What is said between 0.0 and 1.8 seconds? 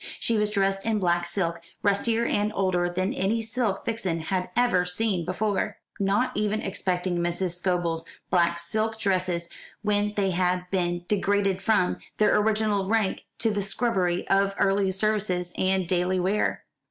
She was dressed in black silk,